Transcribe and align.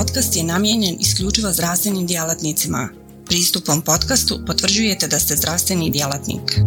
podcast 0.00 0.36
je 0.36 0.42
namijenjen 0.44 0.96
isključivo 1.00 1.52
zdravstvenim 1.52 2.06
djelatnicima. 2.06 2.88
Pristupom 3.26 3.82
podcastu 3.82 4.38
potvrđujete 4.46 5.06
da 5.06 5.18
ste 5.18 5.36
zdravstveni 5.36 5.90
djelatnik. 5.90 6.60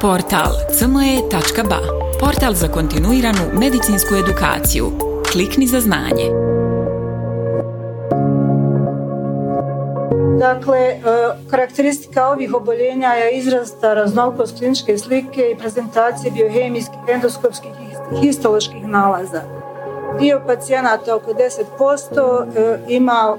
Portal 0.00 0.52
cme.ba 0.78 1.80
Portal 2.20 2.54
za 2.54 2.68
kontinuiranu 2.68 3.40
medicinsku 3.58 4.14
edukaciju. 4.14 4.92
Klikni 5.32 5.66
za 5.66 5.80
znanje. 5.80 6.26
Dakle, 10.38 10.78
e, 10.78 11.00
karakteristika 11.50 12.28
ovih 12.28 12.54
oboljenja 12.54 13.08
je 13.08 13.38
izrasta 13.38 13.94
raznolikost 13.94 14.58
kliničke 14.58 14.98
slike 14.98 15.50
i 15.50 15.58
prezentacije 15.58 16.30
biohemijskih, 16.30 16.98
endoskopskih 17.08 17.70
i 17.80 18.26
histoloških 18.26 18.86
nalaza. 18.86 19.61
Dio 20.18 20.40
pacijenata, 20.46 21.16
oko 21.16 21.30
10%, 21.32 22.44
e, 22.56 22.78
ima 22.88 23.36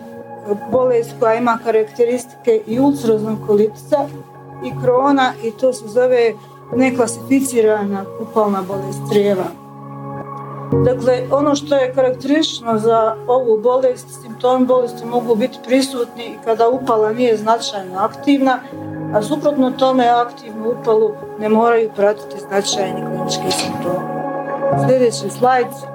bolest 0.71 1.11
koja 1.19 1.35
ima 1.35 1.59
karakteristike 1.63 2.61
i 2.67 2.79
ulceroznog 2.79 3.37
kolitisa 3.47 3.97
i 4.65 4.71
krona 4.83 5.33
i 5.43 5.51
to 5.51 5.73
se 5.73 5.87
zove 5.87 6.33
neklasificirana 6.75 8.05
kupalna 8.19 8.61
bolest 8.67 8.99
crijeva. 9.11 9.45
Dakle, 10.85 11.23
ono 11.31 11.55
što 11.55 11.75
je 11.75 11.93
karakteristično 11.93 12.77
za 12.77 13.15
ovu 13.27 13.59
bolest, 13.63 14.07
simptomi 14.21 14.65
bolesti 14.65 15.05
mogu 15.05 15.35
biti 15.35 15.59
prisutni 15.65 16.37
kada 16.45 16.69
upala 16.69 17.13
nije 17.13 17.37
značajno 17.37 17.99
aktivna, 17.99 18.59
a 19.15 19.21
suprotno 19.21 19.71
tome 19.71 20.07
aktivnu 20.07 20.71
upalu 20.71 21.11
ne 21.39 21.49
moraju 21.49 21.89
pratiti 21.95 22.39
značajni 22.39 23.01
klinički 23.01 23.51
simptomi. 23.51 24.07
Sljedeći 24.87 25.29
slajd. 25.29 25.92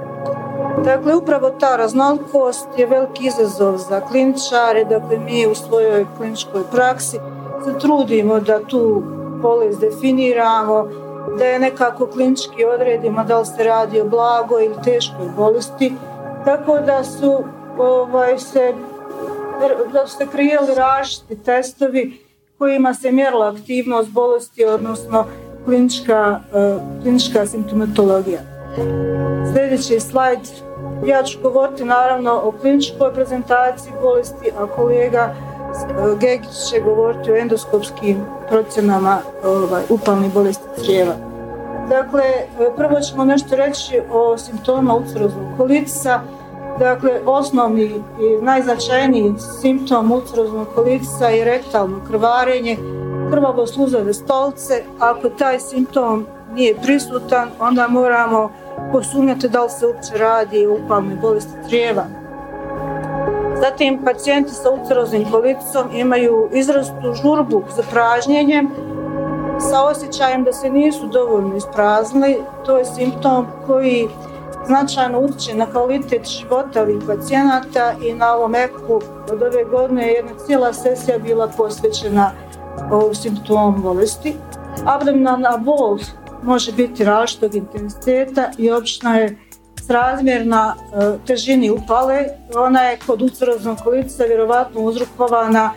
Dakle, 0.84 1.14
upravo 1.14 1.50
ta 1.50 1.76
raznolikost 1.76 2.68
je 2.76 2.86
veliki 2.86 3.26
izazov 3.26 3.76
za 3.76 4.00
kliničare, 4.00 4.84
dakle 4.84 5.18
mi 5.18 5.46
u 5.46 5.54
svojoj 5.54 6.06
kliničkoj 6.16 6.62
praksi 6.72 7.18
se 7.64 7.78
trudimo 7.78 8.40
da 8.40 8.60
tu 8.60 9.02
bolest 9.42 9.80
definiramo, 9.80 10.88
da 11.38 11.44
je 11.44 11.58
nekako 11.58 12.06
klinički 12.06 12.64
odredimo 12.74 13.24
da 13.24 13.38
li 13.38 13.46
se 13.46 13.64
radi 13.64 14.00
o 14.00 14.04
blagoj 14.04 14.64
ili 14.64 14.82
teškoj 14.84 15.26
bolesti, 15.36 15.92
tako 16.44 16.78
da 16.86 17.04
su 17.04 17.44
ovaj, 17.78 18.38
se 18.38 18.74
da 19.92 20.06
su 20.06 20.16
se 20.16 20.26
krijeli 20.26 20.74
različiti 20.76 21.42
testovi 21.44 22.24
kojima 22.58 22.94
se 22.94 23.12
mjerila 23.12 23.48
aktivnost 23.48 24.10
bolesti, 24.10 24.64
odnosno 24.64 25.24
klinička, 25.64 26.40
uh, 26.52 27.02
klinička 27.02 27.46
simptomatologija. 27.46 28.40
Sljedeći 29.52 30.00
slajd, 30.00 30.38
ja 31.06 31.22
ću 31.22 31.38
govoriti 31.42 31.84
naravno 31.84 32.40
o 32.44 32.52
kliničkoj 32.60 33.12
prezentaciji 33.14 33.92
bolesti, 34.02 34.50
a 34.58 34.66
kolega 34.66 35.34
Gegić 36.20 36.70
će 36.70 36.80
govoriti 36.80 37.32
o 37.32 37.36
endoskopskim 37.36 38.24
procjenama 38.48 39.18
ovaj, 39.44 39.82
upalnih 39.88 40.32
bolesti 40.34 40.64
crijeva. 40.76 41.12
Dakle, 41.88 42.22
prvo 42.76 43.00
ćemo 43.00 43.24
nešto 43.24 43.56
reći 43.56 44.00
o 44.12 44.38
simptomima 44.38 44.94
ulceroznog 44.94 45.44
kolitisa. 45.56 46.20
Dakle, 46.78 47.20
osnovni 47.26 47.84
i 47.84 48.42
najznačajniji 48.42 49.34
simptom 49.60 50.12
ulceroznog 50.12 50.66
kolitisa 50.74 51.26
je 51.28 51.44
rektalno 51.44 52.00
krvarenje, 52.10 52.76
krvavo 53.30 53.66
sluzave 53.66 54.14
stolce. 54.14 54.82
Ako 54.98 55.28
taj 55.28 55.60
simptom 55.60 56.26
nije 56.54 56.76
prisutan, 56.82 57.50
onda 57.60 57.88
moramo 57.88 58.50
posumnjati 58.92 59.48
da 59.48 59.62
li 59.62 59.70
se 59.70 59.86
uopće 59.86 60.18
radi 60.18 60.66
o 60.66 60.78
upalnoj 60.84 61.16
bolesti 61.16 61.52
crijeva. 61.66 62.04
Zatim, 63.60 63.98
pacijenti 64.04 64.50
sa 64.54 64.70
ulceroznim 64.70 65.30
kolitisom 65.30 65.88
imaju 65.92 66.48
izrastu 66.52 67.14
žurbu 67.22 67.62
za 67.76 67.82
pražnjenjem, 67.90 68.70
sa 69.60 69.84
osjećajem 69.84 70.44
da 70.44 70.52
se 70.52 70.70
nisu 70.70 71.06
dovoljno 71.06 71.56
ispraznili. 71.56 72.38
To 72.66 72.78
je 72.78 72.84
simptom 72.84 73.46
koji 73.66 74.08
značajno 74.66 75.20
utječe 75.20 75.54
na 75.54 75.66
kvalitet 75.66 76.26
života 76.26 76.82
ovih 76.82 77.02
pacijenata 77.06 77.94
i 78.02 78.14
na 78.14 78.34
ovom 78.34 78.54
eku 78.54 79.00
od 79.32 79.42
ove 79.42 79.64
godine 79.64 80.06
je 80.06 80.12
jedna 80.12 80.32
cijela 80.46 80.72
sesija 80.72 81.18
bila 81.18 81.48
posvećena 81.56 82.30
ovom 82.90 83.14
simptomu 83.14 83.78
bolesti. 83.78 84.36
Abdominalna 84.86 85.56
bol 85.56 85.98
može 86.42 86.72
biti 86.72 87.04
različitog 87.04 87.54
intenziteta 87.54 88.50
i 88.58 88.70
obično 88.70 89.14
je 89.14 89.38
srazmjerna 89.86 90.74
e, 90.76 91.26
težini 91.26 91.70
upale. 91.70 92.24
Ona 92.56 92.82
je 92.82 92.98
kod 93.06 93.22
ulceroznog 93.22 93.78
kolica 93.84 94.24
vjerovatno 94.24 94.80
uzrokovana 94.80 95.70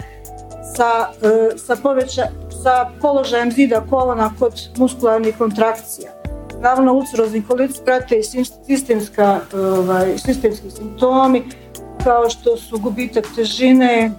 sa, 0.76 1.10
e, 1.28 1.58
sa, 1.58 1.76
poveća, 1.84 2.24
sa 2.64 2.90
položajem 3.02 3.52
zida 3.52 3.86
kolona 3.90 4.34
kod 4.40 4.54
muskularnih 4.78 5.38
kontrakcija. 5.38 6.12
Naravno, 6.62 6.94
ulcerozni 6.94 7.44
kolic 7.48 7.78
prate 7.86 8.20
i 8.20 8.24
sistemska, 8.68 9.40
ovaj, 9.54 10.18
sistemski 10.18 10.72
simptomi 10.72 11.44
kao 12.04 12.30
što 12.30 12.58
su 12.58 12.78
gubitak 12.78 13.28
težine, 13.36 14.12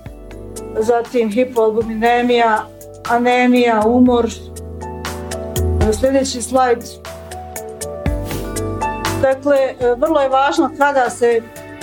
zatim 0.79 1.31
hipoalbuminemija, 1.31 2.67
anemija, 3.09 3.83
umor. 3.87 4.27
Sljedeći 6.01 6.43
slajd. 6.43 6.85
Dakle, 9.23 9.57
vrlo 9.97 10.21
je 10.21 10.29
važno 10.29 10.71
kada 10.79 11.11
se 11.11 11.43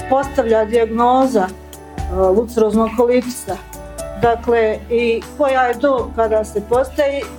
postavlja 0.09 0.65
dijagnoza 0.65 1.47
ulceroznog 2.35 2.89
kolitisa 2.97 3.57
Dakle, 4.21 4.79
i 4.89 5.21
koja 5.37 5.61
je 5.61 5.73
dob 5.73 6.01
kada 6.15 6.43
se 6.43 6.61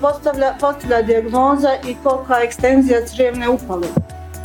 postavlja, 0.00 0.54
postavlja 0.60 1.03
dijagnoza 1.03 1.70
i 1.88 1.97
kolika 2.03 2.37
je 2.37 2.44
ekstenzija 2.44 3.06
crijevne 3.06 3.49
upale. 3.49 3.87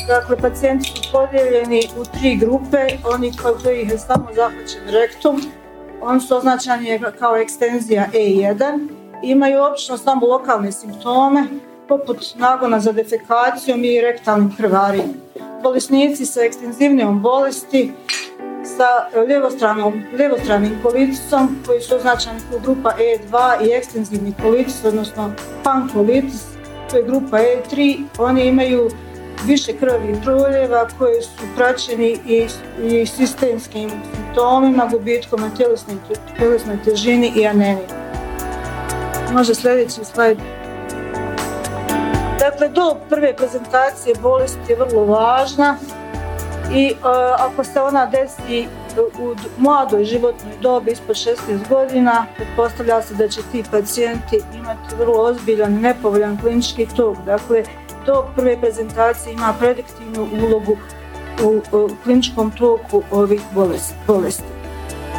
Dakle, 0.08 0.38
pacijenti 0.38 0.86
su 0.86 1.12
podijeljeni 1.12 1.82
u 2.00 2.04
tri 2.04 2.36
grupe, 2.36 2.78
oni 3.14 3.32
koji 3.64 3.88
je 3.90 3.98
samo 3.98 4.28
zahvaćen 4.36 4.82
rektum, 4.88 5.42
oni 6.02 6.22
su 6.22 6.38
označeni 6.38 7.00
kao 7.20 7.38
ekstenzija 7.38 8.08
E1, 8.14 8.88
imaju 9.24 9.64
obično 9.64 9.98
samo 9.98 10.28
lokalne 10.28 10.72
simptome, 10.72 11.48
poput 11.88 12.36
nagona 12.36 12.80
za 12.80 12.92
defekacijom 12.92 13.84
i 13.84 14.02
rektalnim 14.02 14.56
krvarenjem. 14.58 15.14
Bolesnici 15.64 16.26
sa 16.26 16.42
ekstenzivnijom 16.42 17.22
bolesti 17.22 17.92
sa 18.66 19.20
ljevostranom, 19.28 20.04
ljevostranim 20.20 20.80
kolitisom 20.84 21.58
koji 21.66 21.82
su 21.82 21.96
označeni 21.96 22.40
kao 22.50 22.60
grupa 22.60 22.92
E2 23.00 23.68
i 23.68 23.72
ekstenzivni 23.72 24.34
kolitis, 24.42 24.86
odnosno 24.86 25.32
pankolitis, 25.64 26.44
to 26.90 26.98
je 26.98 27.04
grupa 27.04 27.38
E3. 27.38 28.04
Oni 28.18 28.48
imaju 28.48 28.90
više 29.46 29.78
krvnih 29.78 30.18
proljeva 30.24 30.88
koji 30.98 31.22
su 31.22 31.44
praćeni 31.56 32.20
i, 32.28 32.48
i 32.84 33.06
sistemskim 33.06 33.90
simptomima, 33.90 34.90
gubitkom 34.92 35.42
na 35.42 35.50
tjelesnoj, 36.38 36.78
težini 36.86 37.32
i 37.36 37.48
anemiji. 37.48 37.88
Može 39.34 39.56
sljedeći 39.56 40.06
slajd. 40.06 40.38
Dakle, 42.40 42.70
do 42.70 42.96
prve 43.10 43.36
prezentacije 43.36 44.16
bolesti 44.22 44.72
je 44.72 44.76
vrlo 44.76 45.06
važna 45.06 45.78
i 46.74 46.92
uh, 46.92 47.06
ako 47.40 47.64
se 47.64 47.82
ona 47.82 48.06
desi 48.06 48.68
u 49.20 49.36
mladoj 49.58 50.06
životnoj 50.06 50.54
dobi 50.62 50.92
ispod 50.92 51.16
16 51.16 51.36
godina, 51.70 52.26
pretpostavlja 52.36 53.02
se 53.02 53.14
da 53.14 53.28
će 53.28 53.42
ti 53.52 53.64
pacijenti 53.72 54.42
imati 54.56 54.96
vrlo 55.00 55.22
ozbiljan 55.22 55.74
i 55.74 55.82
nepovoljan 55.82 56.38
klinički 56.42 56.88
tok. 56.96 57.18
Dakle, 57.26 57.64
to 58.06 58.32
prve 58.36 58.58
prezentacije 58.62 59.34
ima 59.34 59.54
prediktivnu 59.60 60.28
ulogu 60.44 60.78
u, 61.44 61.62
kliničkom 62.04 62.52
toku 62.52 63.04
ovih 63.12 63.42
bolesti. 63.52 63.96
bolesti. 64.08 64.44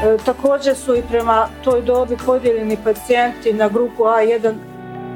E, 0.05 0.17
također 0.25 0.77
su 0.77 0.97
i 0.97 1.03
prema 1.11 1.49
toj 1.65 1.83
dobi 1.83 2.17
podijeljeni 2.27 2.79
pacijenti 2.85 3.53
na 3.53 3.69
grupu 3.69 4.03
A1 4.03 4.55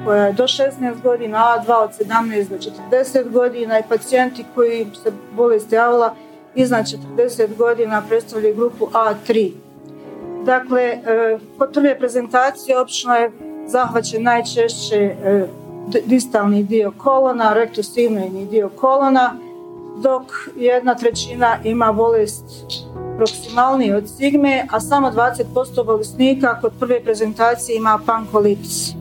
koja 0.05 0.25
je 0.25 0.32
do 0.32 0.43
16 0.43 1.02
godina, 1.02 1.38
A2 1.38 1.73
od 1.73 1.91
17 2.08 2.49
do 2.49 2.56
40 2.91 3.31
godina 3.31 3.79
i 3.79 3.82
pacijenti 3.88 4.44
koji 4.55 4.87
se 5.02 5.12
bolest 5.32 5.73
javila 5.73 6.14
iznad 6.55 6.87
40 7.17 7.56
godina 7.56 8.02
predstavljaju 8.08 8.56
grupu 8.56 8.87
A3. 8.87 9.52
Dakle, 10.44 10.82
e, 10.82 11.38
kod 11.58 11.73
prve 11.73 11.99
prezentacije 11.99 12.79
obično 12.81 13.14
je 13.14 13.31
zahvaćen 13.67 14.23
najčešće 14.23 14.97
e, 14.97 15.47
distalni 16.06 16.64
dio 16.64 16.93
kolona, 16.99 17.52
rektosilni 17.52 18.47
dio 18.50 18.69
kolona, 18.69 19.37
dok 20.02 20.23
jedna 20.56 20.94
trećina 20.94 21.56
ima 21.64 21.93
bolest 21.93 22.44
proksimalniji 23.17 23.93
od 23.93 24.08
sigme, 24.17 24.67
a 24.70 24.81
samo 24.81 25.11
20% 25.11 25.85
bolesnika 25.85 26.61
kod 26.61 26.73
prve 26.81 27.05
prezentacije 27.05 27.76
ima 27.76 28.00
pankolitis. 28.06 29.00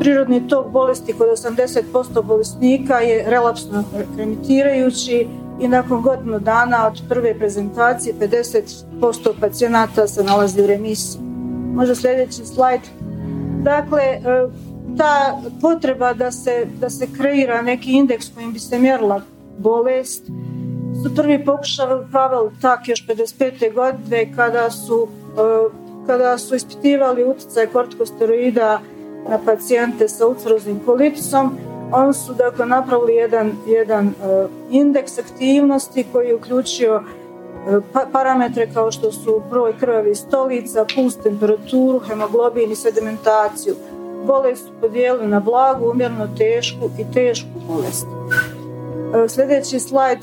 Prirodni 0.00 0.48
tok 0.48 0.66
bolesti 0.70 1.12
kod 1.12 1.28
80% 1.28 2.22
bolesnika 2.22 2.98
je 2.98 3.30
relapsno 3.30 3.84
remitirajući, 4.16 5.26
i 5.60 5.68
nakon 5.68 6.02
godinu 6.02 6.38
dana 6.38 6.86
od 6.86 7.02
prve 7.08 7.38
prezentacije 7.38 8.14
50% 8.20 9.32
pacijenata 9.40 10.06
se 10.06 10.24
nalazi 10.24 10.62
u 10.62 10.66
remisiji. 10.66 11.20
Može 11.74 11.94
sljedeći 11.94 12.46
slajd. 12.46 12.80
Dakle, 13.62 14.02
e, 14.02 14.20
ta 14.96 15.40
potreba 15.60 16.12
da 16.12 16.32
se, 16.32 16.66
da 16.80 16.90
se 16.90 17.06
kreira 17.16 17.62
neki 17.62 17.92
indeks 17.92 18.26
kojim 18.34 18.52
bi 18.52 18.58
se 18.58 18.78
mjerila 18.78 19.20
bolest 19.58 20.22
su 21.02 21.14
prvi 21.14 21.44
pokušali 21.44 22.06
Pavel 22.12 22.50
Tak 22.60 22.88
još 22.88 23.06
55. 23.06 23.74
godine 23.74 24.32
kada 24.36 24.70
su, 24.70 25.08
e, 25.38 25.70
kada 26.06 26.38
su 26.38 26.54
ispitivali 26.54 27.24
utjecaj 27.24 27.66
kortikosteroida 27.66 28.80
na 29.28 29.38
pacijente 29.46 30.08
sa 30.08 30.26
ulceroznim 30.26 30.80
kolitisom 30.86 31.58
oni 31.92 32.14
su 32.14 32.34
dakle 32.34 32.66
napravili 32.66 33.14
jedan, 33.14 33.52
jedan 33.66 34.06
uh, 34.06 34.50
indeks 34.70 35.18
aktivnosti 35.18 36.06
koji 36.12 36.28
je 36.28 36.34
uključio 36.34 36.96
uh, 36.96 37.84
pa, 37.92 38.00
parametre 38.12 38.68
kao 38.74 38.92
što 38.92 39.12
su 39.12 39.42
broj 39.50 39.78
krvavi 39.80 40.14
stolica, 40.14 40.86
puls, 40.94 41.16
temperaturu, 41.16 41.98
hemoglobin 41.98 42.72
i 42.72 42.76
sedimentaciju. 42.76 43.74
Bolest 44.26 44.66
su 44.66 44.72
podijelili 44.80 45.28
na 45.28 45.40
blagu, 45.40 45.90
umjerno 45.90 46.28
tešku 46.38 46.90
i 46.98 47.12
tešku 47.14 47.48
bolest. 47.68 48.06
Uh, 48.06 49.30
sljedeći 49.30 49.80
slajd 49.80 50.18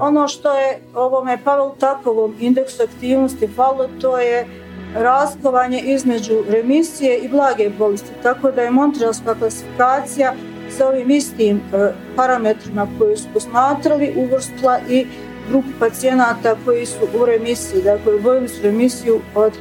ono 0.00 0.28
što 0.28 0.52
je 0.52 0.80
ovome 0.94 1.38
Pavel 1.44 1.70
Takovom 1.78 2.34
indeksu 2.40 2.82
aktivnosti 2.82 3.48
falo, 3.48 3.88
to 4.00 4.18
je 4.18 4.46
raskovanje 4.94 5.80
između 5.80 6.44
remisije 6.48 7.18
i 7.18 7.28
blage 7.28 7.70
bolesti. 7.78 8.10
Tako 8.22 8.50
da 8.50 8.62
je 8.62 8.70
Montrealska 8.70 9.34
klasifikacija 9.34 10.34
sa 10.70 10.88
ovim 10.88 11.10
istim 11.10 11.56
e, 11.56 11.92
parametrima 12.16 12.86
koji 12.98 13.16
su 13.16 13.28
posmatrali 13.32 14.14
uvrstila 14.16 14.78
i 14.88 15.06
grupu 15.48 15.68
pacijenata 15.80 16.56
koji 16.64 16.86
su 16.86 17.08
u 17.22 17.24
remisiji, 17.24 17.82
dakle 17.82 18.14
obojili 18.14 18.48
su 18.48 18.62
remisiju 18.62 19.20
od 19.34 19.52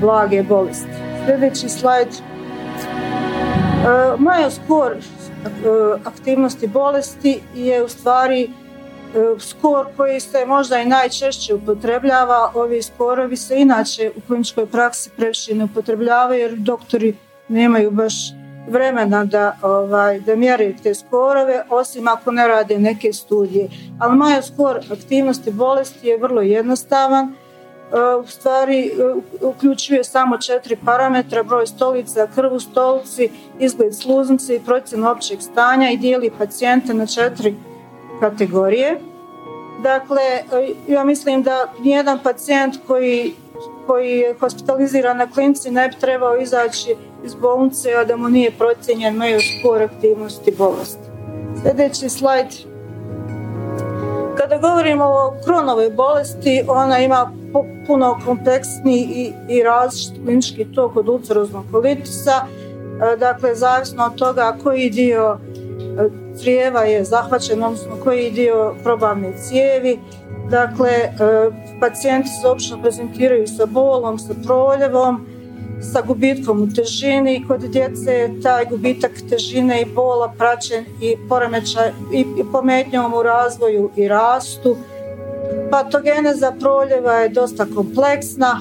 blage 0.00 0.42
bolesti. 0.42 0.88
Sljedeći 1.26 1.68
slajd. 1.68 2.08
E, 2.08 2.18
Mayo 4.18 4.50
skor 4.50 4.92
e, 4.92 4.98
aktivnosti 6.04 6.66
bolesti 6.66 7.40
je 7.54 7.84
u 7.84 7.88
stvari 7.88 8.50
skor 9.38 9.86
koji 9.96 10.20
se 10.20 10.46
možda 10.46 10.78
i 10.78 10.86
najčešće 10.86 11.54
upotrebljava. 11.54 12.52
Ovi 12.54 12.82
skorovi 12.82 13.36
se 13.36 13.60
inače 13.60 14.10
u 14.16 14.20
kliničkoj 14.26 14.66
praksi 14.66 15.10
previše 15.16 15.54
ne 15.54 15.64
upotrebljavaju 15.64 16.40
jer 16.40 16.54
doktori 16.56 17.16
nemaju 17.48 17.90
baš 17.90 18.14
vremena 18.70 19.24
da, 19.24 19.56
ovaj, 19.62 20.20
da 20.20 20.36
mjeri 20.36 20.76
te 20.82 20.94
skorove, 20.94 21.64
osim 21.70 22.08
ako 22.08 22.32
ne 22.32 22.48
rade 22.48 22.78
neke 22.78 23.12
studije. 23.12 23.68
Ali 24.00 24.18
Mayo 24.18 24.42
skor 24.42 24.80
aktivnosti 24.92 25.50
bolesti 25.50 26.08
je 26.08 26.18
vrlo 26.18 26.42
jednostavan. 26.42 27.24
E, 27.26 28.14
u 28.14 28.26
stvari 28.26 28.86
e, 28.86 28.90
uključuje 29.44 30.04
samo 30.04 30.38
četiri 30.38 30.76
parametra, 30.84 31.42
broj 31.42 31.66
stolica, 31.66 32.26
krv 32.34 32.54
u 32.54 32.60
stolici, 32.60 33.30
izgled 33.58 33.94
sluznice 33.94 34.56
i 34.56 34.60
procjenu 34.60 35.10
općeg 35.10 35.42
stanja 35.42 35.90
i 35.90 35.96
dijeli 35.96 36.30
pacijente 36.38 36.94
na 36.94 37.06
četiri 37.06 37.54
kategorije. 38.20 39.00
Dakle, 39.82 40.22
e, 40.22 40.74
ja 40.88 41.04
mislim 41.04 41.42
da 41.42 41.72
nijedan 41.80 42.18
pacijent 42.22 42.76
koji, 42.86 43.32
koji 43.86 44.10
je 44.10 44.34
hospitaliziran 44.40 45.16
na 45.16 45.30
klinici 45.30 45.70
ne 45.70 45.88
bi 45.88 45.94
trebao 46.00 46.36
izaći 46.36 46.96
iz 47.24 47.34
bolnice, 47.34 47.94
a 47.94 48.04
da 48.04 48.16
mu 48.16 48.28
nije 48.28 48.50
procijenjen 48.50 49.16
meju 49.16 49.38
skor 49.40 49.82
aktivnosti 49.82 50.54
bolesti. 50.58 51.08
Sljedeći 51.62 52.08
slajd. 52.08 52.46
Kada 54.36 54.58
govorimo 54.58 55.04
o 55.04 55.34
kronove 55.44 55.90
bolesti, 55.90 56.62
ona 56.68 56.98
ima 56.98 57.32
puno 57.86 58.18
kompleksni 58.24 58.96
i, 58.96 59.32
i 59.48 59.62
različit 59.62 60.24
klinički 60.24 60.72
tok 60.74 60.96
od 60.96 61.08
ulceroznog 61.08 61.64
kolitisa. 61.72 62.46
E, 63.12 63.16
dakle, 63.16 63.54
zavisno 63.54 64.04
od 64.04 64.14
toga 64.14 64.56
koji 64.62 64.90
dio 64.90 65.38
e, 65.98 66.27
crijeva 66.40 66.82
je 66.82 67.04
zahvaćen, 67.04 67.62
odnosno 67.62 67.96
koji 68.04 68.30
dio 68.30 68.74
probavne 68.82 69.32
cijevi. 69.38 69.98
Dakle, 70.50 70.90
e, 70.90 71.10
pacijenti 71.80 72.28
se 72.28 72.48
obično 72.48 72.82
prezentiraju 72.82 73.46
sa 73.46 73.66
bolom, 73.66 74.18
sa 74.18 74.34
proljevom, 74.44 75.26
sa 75.92 76.02
gubitkom 76.02 76.62
u 76.62 76.68
težini. 76.74 77.44
Kod 77.48 77.60
djece 77.60 78.12
je 78.12 78.40
taj 78.40 78.64
gubitak 78.64 79.12
težine 79.30 79.82
i 79.82 79.84
bola 79.94 80.32
praćen 80.38 80.84
i 81.00 81.16
poremećaj 81.28 81.88
i, 82.14 82.20
i 82.20 82.44
pometnjom 82.52 83.14
u 83.14 83.22
razvoju 83.22 83.90
i 83.96 84.08
rastu. 84.08 84.76
Patogeneza 85.70 86.52
proljeva 86.60 87.12
je 87.12 87.28
dosta 87.28 87.66
kompleksna. 87.74 88.60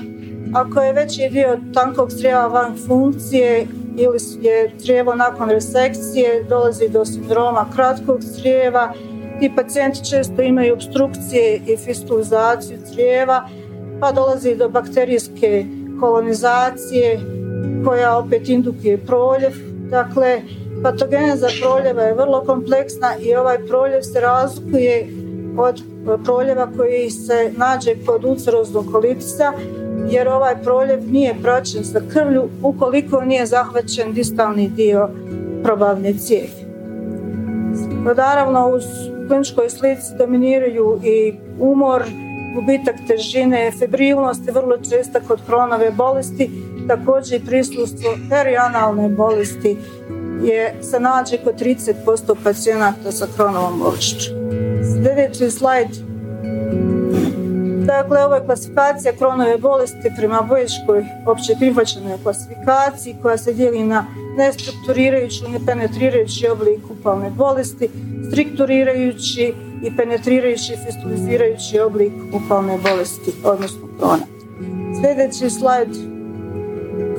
Ako 0.53 0.81
je 0.81 0.93
veći 0.93 1.29
dio 1.31 1.59
tankog 1.73 2.11
crijeva 2.11 2.47
van 2.47 2.77
funkcije 2.87 3.67
ili 3.97 4.17
je 4.41 4.71
crijevo 4.81 5.15
nakon 5.15 5.49
resekcije, 5.49 6.43
dolazi 6.49 6.89
do 6.89 7.05
sindroma 7.05 7.65
kratkog 7.75 8.19
crijeva. 8.35 8.93
Ti 9.39 9.51
pacijenti 9.55 10.09
često 10.09 10.41
imaju 10.41 10.73
obstrukcije 10.73 11.61
i 11.67 11.77
fistulizaciju 11.77 12.77
crijeva, 12.93 13.49
pa 13.99 14.11
dolazi 14.11 14.55
do 14.55 14.69
bakterijske 14.69 15.65
kolonizacije 15.99 17.19
koja 17.85 18.17
opet 18.17 18.49
indukuje 18.49 18.97
proljev. 18.97 19.51
Dakle, 19.89 20.41
patogeneza 20.83 21.47
proljeva 21.61 22.03
je 22.03 22.13
vrlo 22.13 22.43
kompleksna 22.45 23.17
i 23.21 23.35
ovaj 23.35 23.57
proljev 23.67 24.01
se 24.01 24.19
razlikuje 24.19 25.07
od 25.57 25.81
proljeva 26.23 26.69
koji 26.77 27.09
se 27.09 27.51
nađe 27.57 27.95
kod 28.05 28.25
ulceroznog 28.25 28.85
kolitisa 28.91 29.53
jer 30.09 30.27
ovaj 30.27 30.55
proljev 30.63 31.11
nije 31.11 31.35
praćen 31.43 31.83
sa 31.83 32.01
krvlju 32.13 32.49
ukoliko 32.63 33.21
nije 33.21 33.45
zahvaćen 33.45 34.13
distalni 34.13 34.69
dio 34.69 35.09
probavne 35.63 36.13
cijevi. 36.13 36.67
Naravno, 38.17 38.69
uz 38.69 38.83
kliničkoj 39.27 39.69
slici 39.69 40.15
dominiraju 40.17 40.99
i 41.03 41.33
umor, 41.59 42.03
gubitak 42.55 42.95
težine, 43.07 43.71
febrilnost 43.79 44.47
je 44.47 44.53
vrlo 44.53 44.77
česta 44.77 45.19
kod 45.27 45.39
kronove 45.45 45.91
bolesti, 45.91 46.49
također 46.87 47.41
i 47.41 47.45
prisustvo 47.45 48.17
perianalne 48.29 49.09
bolesti 49.09 49.77
je 50.43 50.75
se 50.81 50.99
nađe 50.99 51.37
kod 51.37 51.59
30% 51.59 52.35
pacijenata 52.43 53.11
sa 53.11 53.27
kronovom 53.35 53.79
bolešću. 53.79 54.31
Sljedeći 54.93 55.51
slajd. 55.51 56.06
Dakle, 57.87 58.25
ovo 58.25 58.35
je 58.35 58.45
klasifikacija 58.45 59.13
kronove 59.13 59.57
bolesti 59.57 60.11
prema 60.17 60.41
bojičkoj 60.41 61.05
opće 61.25 61.53
prihvaćenoj 61.59 62.17
klasifikaciji 62.23 63.15
koja 63.21 63.37
se 63.37 63.53
dijeli 63.53 63.83
na 63.83 64.05
nestrukturirajući 64.37 65.43
i 65.47 65.51
nepenetrirajući 65.51 66.47
oblik 66.47 66.79
upalne 66.89 67.29
bolesti, 67.29 67.89
strukturirajući 68.31 69.53
i 69.83 69.95
penetrirajući 69.97 70.73
i 70.73 70.77
fistulizirajući 70.85 71.79
oblik 71.79 72.13
upalne 72.33 72.77
bolesti, 72.83 73.31
odnosno 73.43 73.87
krona. 73.99 74.25
Sljedeći 75.01 75.49
slajd. 75.49 75.89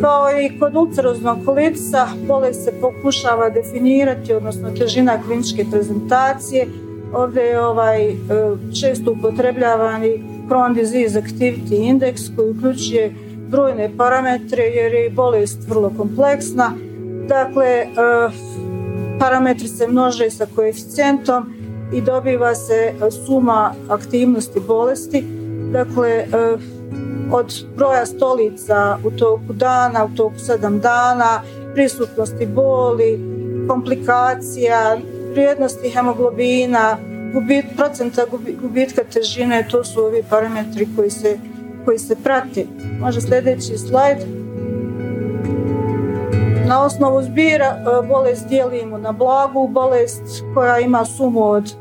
Kao 0.00 0.30
i 0.40 0.58
kod 0.58 0.76
ulceroznog 0.76 1.38
kolitisa, 1.44 2.08
bolest 2.26 2.64
se 2.64 2.72
pokušava 2.80 3.50
definirati, 3.50 4.32
odnosno 4.32 4.70
težina 4.70 5.22
kliničke 5.22 5.64
prezentacije. 5.70 6.66
Ovdje 7.12 7.42
je 7.42 7.60
ovaj 7.60 8.10
e, 8.10 8.16
često 8.80 9.12
upotrebljavani 9.12 10.37
Crohn 10.48 10.74
Disease 10.74 11.20
Activity 11.20 11.76
Index 11.76 12.36
koji 12.36 12.50
uključuje 12.50 13.14
brojne 13.48 13.90
parametre 13.96 14.62
jer 14.62 14.94
je 14.94 15.10
bolest 15.10 15.58
vrlo 15.68 15.92
kompleksna. 15.96 16.72
Dakle, 17.28 17.66
e, 17.66 17.86
parametri 19.18 19.68
se 19.68 19.86
množe 19.86 20.30
sa 20.30 20.46
koeficijentom 20.54 21.54
i 21.92 22.00
dobiva 22.00 22.54
se 22.54 22.74
e, 22.74 23.10
suma 23.10 23.74
aktivnosti 23.88 24.60
bolesti. 24.66 25.24
Dakle, 25.72 26.08
e, 26.08 26.26
od 27.32 27.64
broja 27.76 28.06
stolica 28.06 28.98
u 29.04 29.10
toku 29.10 29.52
dana, 29.52 30.04
u 30.04 30.16
toku 30.16 30.38
sedam 30.38 30.80
dana, 30.80 31.42
prisutnosti 31.74 32.46
boli, 32.46 33.20
komplikacija, 33.68 34.98
vrijednosti 35.32 35.90
hemoglobina, 35.90 36.96
gubit, 37.32 37.64
procenta 37.76 38.22
gubitka 38.60 39.04
težine, 39.04 39.66
to 39.70 39.84
su 39.84 40.00
ovi 40.00 40.22
parametri 40.30 40.88
koji 40.96 41.10
se, 41.10 41.38
koji 41.84 41.98
se 41.98 42.16
prate. 42.24 42.66
Može 43.00 43.20
sljedeći 43.20 43.78
slajd. 43.78 44.18
Na 46.68 46.84
osnovu 46.84 47.22
zbira 47.22 47.66
e, 47.66 48.06
bolest 48.06 48.48
dijelimo 48.48 48.98
na 48.98 49.12
blagu 49.12 49.68
bolest 49.68 50.22
koja 50.54 50.78
ima 50.78 51.04
sumu 51.04 51.50
od 51.50 51.74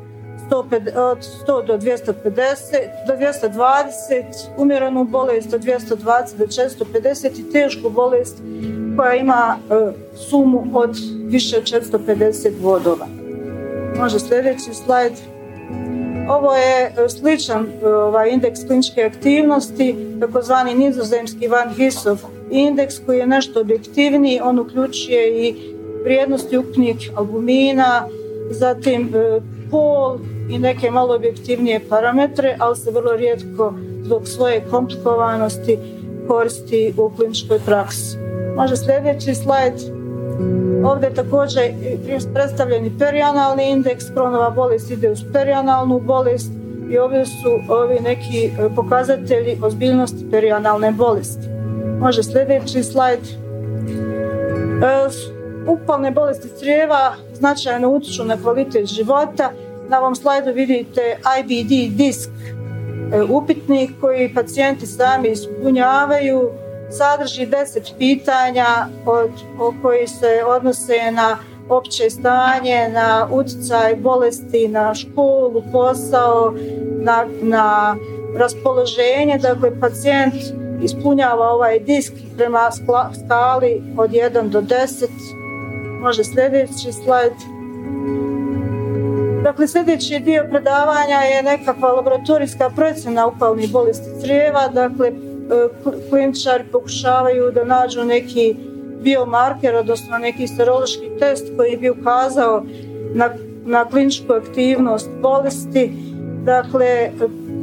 100, 0.50 1.00
od 1.00 1.18
100 1.48 1.66
do 1.66 1.78
250, 1.78 2.14
do 3.08 3.14
220, 3.14 4.24
umjerenu 4.58 5.04
bolest 5.04 5.54
od 5.54 5.62
220 5.62 6.38
do 6.38 6.46
450 6.46 7.40
i 7.40 7.52
tešku 7.52 7.90
bolest 7.90 8.38
koja 8.98 9.16
ima 9.16 9.58
e, 9.70 9.92
sumu 10.30 10.64
od 10.74 10.98
više 11.26 11.58
od 11.58 11.64
450 11.64 12.52
vodova. 12.62 13.08
Može 13.98 14.20
sljedeći 14.20 14.74
slajd. 14.86 15.14
Ovo 16.30 16.56
je 16.56 16.92
sličan 17.10 17.68
ovaj, 17.84 18.30
indeks 18.30 18.60
kliničke 18.68 19.04
aktivnosti, 19.04 19.96
takozvani 20.20 20.74
nizozemski 20.74 21.48
Van 21.48 21.74
Hisov 21.74 22.18
indeks 22.52 22.96
koji 23.06 23.20
je 23.20 23.28
nešto 23.28 23.62
objektivniji, 23.62 24.40
on 24.44 24.60
uključuje 24.60 25.48
i 25.48 25.56
vrijednosti 26.04 26.58
ukupnih 26.58 27.12
albumina, 27.16 28.08
zatim 28.50 29.16
e, 29.16 29.42
pol 29.72 30.18
i 30.50 30.60
neke 30.60 30.92
malo 30.92 31.16
objektivnije 31.16 31.82
parametre, 31.90 32.56
ali 32.60 32.76
se 32.76 32.92
vrlo 32.92 33.16
rijetko 33.16 33.74
zbog 34.04 34.28
svoje 34.28 34.66
komplikovanosti 34.72 35.78
koristi 36.28 36.94
u 36.98 37.12
kliničkoj 37.16 37.60
praksi. 37.66 38.18
Može 38.56 38.76
sljedeći 38.76 39.36
slajd. 39.36 39.97
Ovdje 40.84 41.08
je 41.08 41.14
također 41.14 41.64
predstavljeni 42.34 42.92
perianalni 43.00 43.70
indeks, 43.70 44.06
kronova 44.14 44.50
bolest 44.50 44.92
ide 44.92 45.12
uz 45.12 45.24
perianalnu 45.34 46.00
bolest 46.00 46.52
i 46.90 46.98
ovdje 46.98 47.26
su 47.26 47.74
ovi 47.74 48.00
neki 48.00 48.46
e, 48.46 48.76
pokazatelji 48.76 49.58
ozbiljnosti 49.64 50.32
perianalne 50.32 50.92
bolesti. 50.92 51.48
Može 52.00 52.24
sljedeći 52.24 52.84
slajd. 52.84 53.20
E, 53.20 55.10
upalne 55.68 56.12
bolesti 56.12 56.50
crijeva 56.60 57.14
značajno 57.34 57.90
utječu 57.90 58.26
na 58.26 58.38
kvalitet 58.38 58.86
života. 58.86 59.52
Na 59.90 60.00
ovom 60.00 60.16
slajdu 60.16 60.52
vidite 60.54 61.18
IBD 61.40 61.98
disk 61.98 62.30
e, 62.30 63.22
upitnik 63.24 63.92
koji 64.02 64.34
pacijenti 64.34 64.86
sami 64.86 65.30
ispunjavaju. 65.30 66.52
Sadrži 66.90 67.46
deset 67.46 67.94
pitanja 67.98 68.88
od, 69.06 69.32
koji 69.82 70.08
se 70.08 70.44
odnose 70.48 71.12
na 71.12 71.38
opće 71.70 72.10
stanje, 72.10 72.90
na 72.90 73.28
utjecaj 73.32 73.96
bolesti, 73.96 74.68
na 74.68 74.96
školu, 74.96 75.64
posao, 75.72 76.54
na, 77.00 77.26
na 77.42 77.96
raspoloženje. 78.38 79.38
Dakle, 79.42 79.80
pacijent 79.80 80.34
ispunjava 80.84 81.50
ovaj 81.50 81.80
disk 81.80 82.14
prema 82.38 82.72
skali 83.26 83.82
od 83.98 84.12
1 84.12 84.50
do 84.50 84.62
10. 84.62 85.08
Može 86.02 86.24
sljedeći 86.24 86.92
slajd. 87.06 87.34
Dakle, 89.44 89.68
sljedeći 89.68 90.20
dio 90.20 90.46
predavanja 90.50 91.18
je 91.18 91.44
nekakva 91.44 91.92
laboratorijska 91.92 92.70
procjena 92.70 93.28
upalnih 93.28 93.72
bolesti 93.72 94.22
crijeva. 94.22 94.68
Dakle, 94.68 95.12
kliničari 96.10 96.64
pokušavaju 96.72 97.52
da 97.52 97.64
nađu 97.64 98.04
neki 98.04 98.56
biomarker, 99.04 99.76
odnosno 99.76 100.18
neki 100.18 100.48
serološki 100.48 101.10
test 101.20 101.48
koji 101.58 101.78
bi 101.78 101.90
ukazao 101.90 102.64
na, 103.14 103.30
na 103.66 103.86
kliničku 103.86 104.34
aktivnost 104.34 105.10
bolesti. 105.22 105.92
Dakle, 106.44 107.12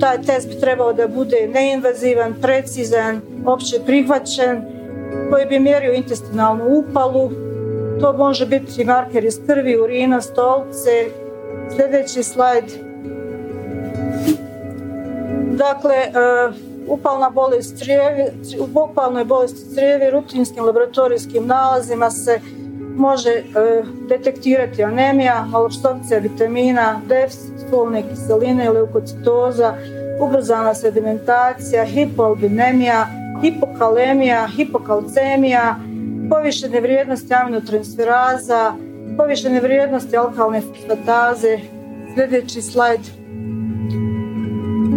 taj 0.00 0.22
test 0.22 0.48
bi 0.48 0.60
trebao 0.60 0.92
da 0.92 1.08
bude 1.08 1.48
neinvazivan, 1.54 2.34
precizan, 2.42 3.20
opće 3.46 3.76
prihvaćen, 3.86 4.62
koji 5.30 5.46
bi 5.46 5.58
mjerio 5.58 5.92
intestinalnu 5.92 6.64
upalu. 6.68 7.30
To 8.00 8.12
može 8.12 8.46
biti 8.46 8.84
marker 8.84 9.24
iz 9.24 9.40
krvi, 9.46 9.76
urina, 9.80 10.20
stolce. 10.20 11.06
Sljedeći 11.76 12.22
slajd. 12.22 12.64
Dakle, 15.56 15.94
e, 15.94 16.73
upalna 16.88 17.30
bolest 17.30 17.78
crijevi, 17.78 18.24
u 18.60 18.80
upalnoj 18.80 19.24
bolesti 19.24 19.74
crijevi 19.74 20.10
rutinskim 20.10 20.64
laboratorijskim 20.64 21.46
nalazima 21.46 22.10
se 22.10 22.40
može 22.96 23.30
e, 23.30 23.42
detektirati 24.08 24.84
anemija, 24.84 25.46
malopstovcija 25.48 26.20
vitamina, 26.20 27.00
deficit 27.08 27.70
folne 27.70 28.02
kiseline, 28.08 28.70
leukocitoza, 28.70 29.74
ubrzana 30.20 30.74
sedimentacija, 30.74 31.84
hipoalbinemija, 31.84 33.06
hipokalemija, 33.42 34.48
hipokalcemija, 34.56 35.76
povišene 36.30 36.80
vrijednosti 36.80 37.34
aminotransferaza, 37.34 38.72
povišene 39.16 39.60
vrijednosti 39.60 40.16
alkalne 40.16 40.60
fosfataze. 40.60 41.58
Sljedeći 42.14 42.62
slajd. 42.62 43.00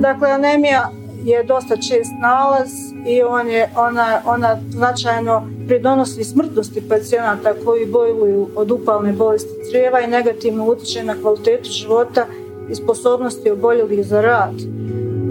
Dakle, 0.02 0.32
anemija 0.32 0.90
je 1.28 1.44
dosta 1.44 1.76
čest 1.76 2.12
nalaz 2.22 2.70
i 3.06 3.22
on 3.22 3.50
je, 3.50 3.70
ona, 3.76 4.22
ona 4.26 4.58
značajno 4.70 5.50
pridonosi 5.68 6.24
smrtnosti 6.24 6.90
pacijenata 6.90 7.54
koji 7.66 7.86
bojluju 7.86 8.50
od 8.56 8.72
upalne 8.72 9.14
bolesti 9.14 9.70
crijeva 9.70 10.02
i 10.02 10.08
negativno 10.08 10.66
utječe 10.66 11.04
na 11.04 11.16
kvalitetu 11.22 11.70
života 11.70 12.26
i 12.70 12.76
sposobnosti 12.76 13.52
oboljelih 13.52 14.06
za 14.06 14.22
rad. 14.22 14.54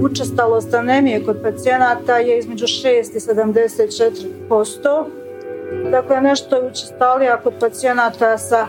Učestalost 0.02 0.74
anemije 0.74 1.24
kod 1.24 1.42
pacijenata 1.42 2.16
je 2.16 2.38
između 2.38 2.66
6 2.66 2.86
i 3.16 3.20
74%. 4.50 5.04
Dakle, 5.90 6.20
nešto 6.20 6.56
je 6.56 6.68
učestalija 6.68 7.40
kod 7.42 7.52
pacijenata 7.60 8.38
sa 8.38 8.66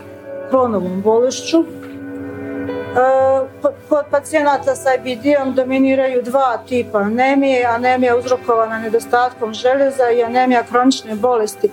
kronovom 0.50 1.02
bolešću. 1.02 1.64
E, 2.98 3.00
kod 3.88 4.04
pacijenata 4.10 4.74
sa 4.74 4.94
IBD-om 4.94 5.54
dominiraju 5.54 6.22
dva 6.22 6.58
tipa 6.68 6.98
anemije. 6.98 7.66
Anemija 7.66 8.16
uzrokovana 8.16 8.78
nedostatkom 8.78 9.54
željeza 9.54 10.10
i 10.10 10.22
anemija 10.22 10.62
kronične 10.62 11.14
bolesti. 11.14 11.70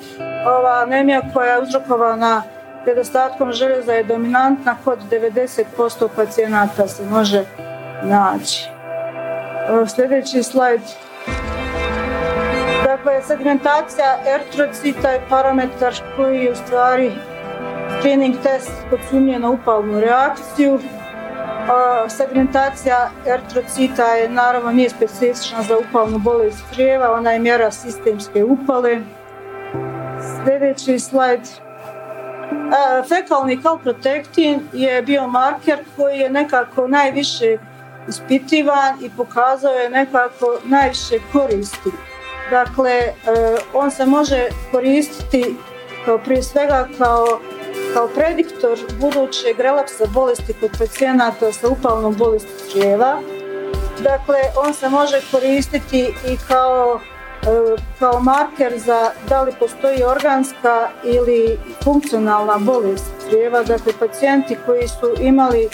Ova 0.48 0.82
anemija 0.84 1.22
koja 1.34 1.54
je 1.54 1.62
uzrokovana 1.62 2.44
nedostatkom 2.86 3.52
željeza 3.52 3.94
je 3.94 4.04
dominantna 4.04 4.78
kod 4.84 5.00
90% 5.12 6.08
pacijenata 6.16 6.88
se 6.88 7.04
može 7.06 7.44
naći. 8.04 8.70
Sljedeći 9.96 10.44
slajd. 10.44 10.82
Dakle, 12.84 13.22
segmentacija 13.28 14.18
eritrocita 14.28 15.10
je 15.10 15.22
parametar 15.30 15.94
koji 16.16 16.40
je 16.40 16.52
u 16.52 16.56
stvari 16.56 17.12
screening 18.00 18.36
test 18.44 18.72
kod 18.90 19.00
sumnje 19.10 19.40
na 19.40 19.50
upalnu 19.50 20.00
reakciju. 20.00 20.80
Segmentacija 22.10 23.10
eritrocita 23.28 24.06
je 24.06 24.30
naravno 24.30 24.72
nije 24.72 24.90
specifična 24.90 25.64
za 25.64 25.78
upalnu 25.78 26.20
bolest 26.20 26.64
crijeva, 26.74 27.12
ona 27.12 27.32
je 27.32 27.40
mjera 27.40 27.72
sistemske 27.72 28.44
upale. 28.44 29.02
Sljedeći 30.44 31.00
slajd. 31.00 31.42
Fekalni 33.10 33.62
kalprotektin 33.62 34.60
je 34.74 35.02
biomarker 35.02 35.80
koji 35.96 36.20
je 36.20 36.30
nekako 36.30 36.88
najviše 36.88 37.58
ispitivan 38.08 38.98
i 39.02 39.10
pokazao 39.18 39.74
je 39.74 39.90
nekako 39.90 40.60
najviše 40.66 41.20
koristi. 41.32 41.90
Dakle, 42.50 42.92
e, 42.92 43.14
on 43.74 43.92
se 43.92 44.06
može 44.06 44.48
koristiti 44.72 45.56
kao 46.06 46.18
prije 46.18 46.44
svega 46.44 46.88
kao, 46.98 47.40
kao 47.96 48.08
prediktor 48.08 48.80
budućeg 49.00 49.60
relapsa 49.60 50.06
bolesti 50.14 50.54
kod 50.60 50.70
pacijenata 50.80 51.52
sa 51.52 51.70
upalnom 51.70 52.16
bolesti 52.16 52.72
crijeva. 52.72 53.18
Dakle, 54.04 54.38
on 54.66 54.74
se 54.74 54.90
može 54.90 55.22
koristiti 55.32 56.00
i 56.02 56.38
kao 56.48 57.00
E, 57.46 57.82
kao 58.00 58.20
marker 58.20 58.80
za 58.80 59.12
da 59.30 59.42
li 59.42 59.52
postoji 59.60 60.04
organska 60.04 60.90
ili 61.04 61.60
funkcionalna 61.84 62.58
bolest 62.58 63.06
crijeva. 63.28 63.64
Dakle, 63.64 63.94
pacijenti 64.00 64.58
koji 64.66 64.88
su 64.88 65.14
imali 65.22 65.70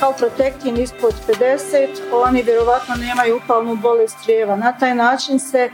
kalprotektin 0.00 0.76
ispod 0.76 1.14
50, 1.40 1.88
oni 2.12 2.42
vjerovatno 2.42 2.94
nemaju 2.94 3.36
upalnu 3.36 3.76
bolest 3.76 4.16
crijeva. 4.24 4.56
Na 4.56 4.78
taj 4.78 4.94
način 4.94 5.38
se 5.38 5.70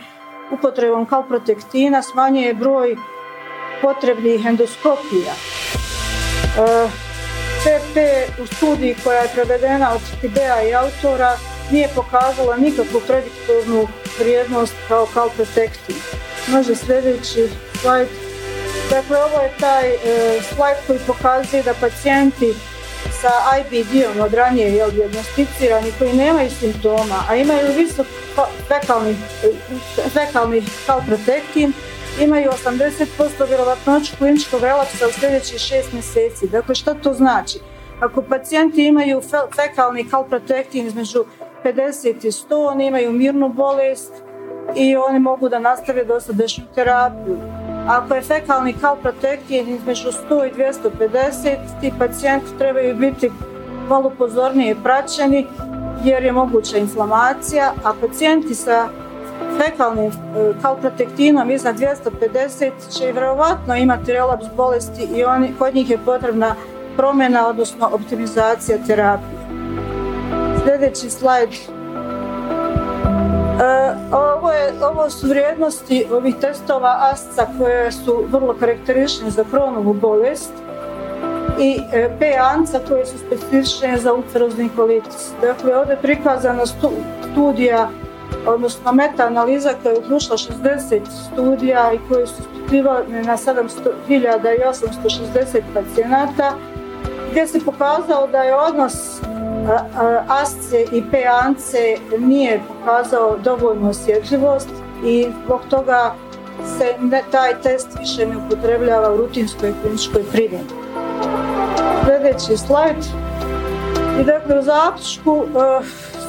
upotrebom 0.52 1.06
kalprotektina 1.06 2.02
smanjuje 2.02 2.54
broj 2.54 2.96
potrebnih 3.82 4.46
endoskopija. 4.46 5.32
PP 6.56 7.96
e, 7.96 8.26
u 8.42 8.46
studiji 8.46 8.96
koja 9.04 9.20
je 9.20 9.28
prevedena 9.34 9.94
od 9.94 10.00
Tibea 10.20 10.62
i 10.62 10.74
autora 10.74 11.36
nije 11.70 11.88
pokazala 11.94 12.56
nikakvu 12.56 13.00
prediktornu 13.06 13.88
vrijednost 14.18 14.74
kao 14.88 15.06
kalprotektin. 15.14 15.96
Može 16.48 16.74
sljedeći 16.76 17.48
slajd. 17.80 18.08
Dakle, 18.90 19.22
ovo 19.24 19.40
je 19.40 19.52
taj 19.60 19.88
e, 19.88 19.96
slajd 20.54 20.76
koji 20.86 20.98
pokazuje 21.06 21.62
da 21.62 21.74
pacijenti 21.80 22.54
sa 23.20 23.30
IBD-om 23.58 24.20
od 24.20 24.34
ranije 24.34 24.72
je 24.72 24.90
diagnosticirani 24.90 25.92
koji 25.98 26.12
nemaju 26.12 26.50
simptoma, 26.50 27.24
a 27.28 27.36
imaju 27.36 27.72
visok 27.76 28.06
fekalni, 28.68 29.16
e, 29.44 29.48
fekalni 30.08 30.62
kalprotektin, 30.86 31.72
imaju 32.20 32.50
80% 32.50 33.48
vjerovatnoću 33.48 34.16
kliničkog 34.18 34.60
relapsa 34.60 35.06
u 35.06 35.12
sljedećih 35.12 35.58
6 35.58 35.92
mjeseci. 35.92 36.48
Dakle, 36.48 36.74
što 36.74 36.94
to 36.94 37.14
znači? 37.14 37.58
Ako 38.00 38.22
pacijenti 38.22 38.86
imaju 38.86 39.20
fekalni 39.56 40.08
kalprotektin 40.08 40.86
između 40.86 41.24
50 41.64 42.26
i 42.26 42.30
100, 42.30 42.68
oni 42.68 42.86
imaju 42.86 43.12
mirnu 43.12 43.48
bolest 43.48 44.12
i 44.76 44.96
oni 44.96 45.18
mogu 45.18 45.48
da 45.48 45.58
nastave 45.58 46.04
dosadašnju 46.04 46.64
terapiju. 46.74 47.38
Ako 47.88 48.14
je 48.14 48.22
fekalni 48.22 48.74
kalprotektin 48.80 49.74
između 49.74 50.08
100 50.30 50.48
i 50.48 50.52
250, 50.52 51.56
ti 51.80 51.92
pacijenti 51.98 52.58
trebaju 52.58 52.96
biti 52.96 53.30
malo 53.88 54.12
pozornije 54.18 54.76
praćeni 54.82 55.46
jer 56.04 56.24
je 56.24 56.32
moguća 56.32 56.78
inflamacija, 56.78 57.72
a 57.84 57.92
pacijenti 58.00 58.54
sa 58.54 58.88
fekalnim 59.58 60.06
e, 60.06 60.12
kalprotektinom 60.62 61.50
iznad 61.50 61.76
250 61.76 62.70
će 62.98 63.12
vjerovatno 63.12 63.76
imati 63.76 64.12
relaps 64.12 64.46
bolesti 64.56 65.08
i 65.14 65.24
oni, 65.24 65.54
kod 65.58 65.74
njih 65.74 65.90
je 65.90 65.98
potrebna 66.04 66.54
promjena, 66.96 67.48
odnosno 67.48 67.90
optimizacija 67.92 68.78
terapije. 68.86 69.38
Sljedeći 70.64 71.10
slajd. 71.10 71.48
E, 71.48 71.56
ovo, 74.12 74.52
je, 74.52 75.10
su 75.10 75.28
vrijednosti 75.28 76.06
ovih 76.12 76.34
testova 76.40 76.98
ASCA 77.12 77.46
koje 77.58 77.92
su 77.92 78.24
vrlo 78.30 78.54
karakteristične 78.60 79.30
za 79.30 79.44
kronovu 79.50 79.94
bolest 79.94 80.52
i 81.60 81.80
e, 81.92 82.10
P-anca 82.18 82.80
koje 82.88 83.06
su 83.06 83.18
specifične 83.18 83.98
za 83.98 84.12
ulcerozni 84.14 84.68
kolitis. 84.76 85.30
Dakle, 85.40 85.76
ovdje 85.76 85.92
je 85.92 86.02
prikazana 86.02 86.62
studija 87.32 87.88
odnosno 88.46 88.92
meta-analiza 88.92 89.74
koja 89.82 89.92
je 89.92 89.98
uključila 89.98 90.36
60 90.36 91.00
studija 91.32 91.92
i 91.92 91.98
koje 92.08 92.26
su 92.26 92.42
ispitivane 92.42 93.22
na 93.22 93.36
700.860 93.36 95.60
pacijenata, 95.74 96.52
gdje 97.30 97.46
se 97.46 97.60
pokazao 97.64 98.26
da 98.26 98.42
je 98.42 98.56
odnos 98.56 99.20
asce 100.28 100.84
i 100.92 101.02
peance 101.10 101.96
nije 102.18 102.60
pokazao 102.68 103.36
dovoljnu 103.44 103.90
osjetljivost 103.90 104.68
i 105.04 105.26
zbog 105.44 105.60
toga 105.70 106.14
se 106.78 106.94
taj 107.30 107.60
test 107.62 107.88
više 107.98 108.26
ne 108.26 108.36
upotrebljava 108.36 109.14
u 109.14 109.16
rutinskoj 109.16 109.74
kliničkoj 109.82 110.22
primjeni. 110.32 110.68
Sljedeći 112.04 112.56
slajd. 112.56 113.04
I 114.20 114.24
dakle 114.24 114.58
u 114.58 114.62
zaključku 114.62 115.44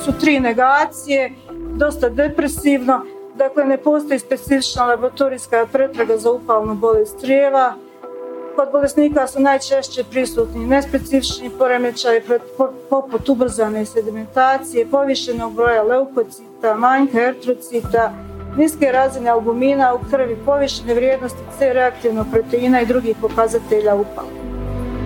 su 0.05 0.11
tri 0.19 0.39
negacije, 0.39 1.31
dosta 1.77 2.09
depresivno, 2.09 3.01
dakle 3.35 3.65
ne 3.65 3.77
postoji 3.77 4.19
specifična 4.19 4.85
laboratorijska 4.85 5.67
pretraga 5.71 6.17
za 6.17 6.31
upalnu 6.31 6.75
bolest 6.75 7.19
crijeva. 7.19 7.73
Kod 8.55 8.71
bolesnika 8.71 9.27
su 9.27 9.39
najčešće 9.39 10.03
prisutni 10.11 10.67
nespecifični 10.67 11.49
poremećaji 11.49 12.21
poput 12.89 13.29
ubrzane 13.29 13.85
sedimentacije, 13.85 14.87
povišenog 14.91 15.53
broja 15.53 15.83
leukocita, 15.83 16.75
manjka 16.75 17.21
ertrocita, 17.21 18.13
niske 18.57 18.91
razine 18.91 19.29
albumina 19.29 19.93
u 19.93 19.99
krvi, 20.09 20.37
povišene 20.45 20.93
vrijednosti 20.93 21.39
C 21.57 21.73
reaktivnog 21.73 22.25
proteina 22.31 22.81
i 22.81 22.85
drugih 22.85 23.15
pokazatelja 23.21 23.95
upala. 23.95 24.29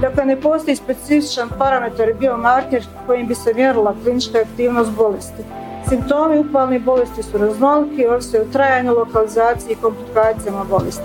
Dakle, 0.01 0.25
ne 0.25 0.41
postoji 0.41 0.75
specifičan 0.75 1.49
parametar 1.57 2.13
biomarker 2.19 2.83
kojim 3.07 3.27
bi 3.27 3.35
se 3.35 3.53
mjerila 3.53 3.95
klinička 4.03 4.37
aktivnost 4.37 4.91
bolesti. 4.91 5.43
Simptomi 5.89 6.39
upalne 6.39 6.79
bolesti 6.79 7.23
su 7.23 7.37
raznoliki, 7.37 8.07
ovise 8.07 8.41
o 8.41 8.45
trajanju, 8.53 8.93
lokalizaciji 8.93 9.71
i 9.71 9.81
komplikacijama 9.81 10.63
bolesti. 10.63 11.03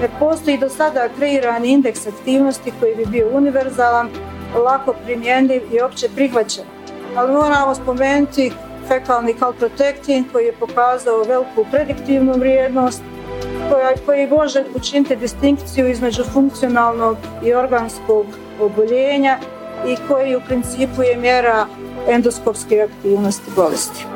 Ne 0.00 0.08
postoji 0.18 0.58
do 0.58 0.68
sada 0.68 1.08
kreirani 1.18 1.68
indeks 1.68 2.06
aktivnosti 2.06 2.72
koji 2.80 2.94
bi 2.94 3.06
bio 3.06 3.28
univerzalan, 3.32 4.08
lako 4.64 4.94
primjenjiv 5.04 5.62
i 5.72 5.80
opće 5.80 6.08
prihvaćen. 6.14 6.64
Ali 7.16 7.32
moramo 7.32 7.74
spomenuti 7.74 8.52
fekalni 8.88 9.34
kalprotektin 9.34 10.24
koji 10.32 10.44
je 10.44 10.52
pokazao 10.52 11.22
veliku 11.22 11.66
prediktivnu 11.70 12.32
vrijednost, 12.32 13.02
koji 14.06 14.26
može 14.26 14.64
učiniti 14.74 15.16
distinkciju 15.16 15.88
između 15.88 16.24
funkcionalnog 16.24 17.16
i 17.44 17.54
organskog 17.54 18.26
oboljenja 18.60 19.38
i 19.86 19.96
koji 20.08 20.36
u 20.36 20.40
principu 20.46 21.02
je 21.02 21.16
mjera 21.16 21.66
endoskopske 22.08 22.80
aktivnosti 22.82 23.50
bolesti. 23.56 24.15